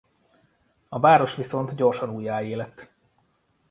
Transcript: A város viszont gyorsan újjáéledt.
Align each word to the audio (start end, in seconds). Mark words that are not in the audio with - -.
A 0.89 0.99
város 0.99 1.35
viszont 1.35 1.75
gyorsan 1.75 2.09
újjáéledt. 2.09 2.93